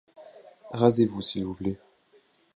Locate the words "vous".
1.45-1.53